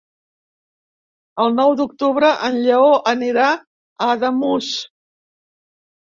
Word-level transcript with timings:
El 1.43 1.53
nou 1.57 1.73
d'octubre 1.81 2.31
en 2.47 2.57
Lleó 2.63 2.89
anirà 3.13 3.51
a 3.53 4.09
Ademús. 4.17 4.73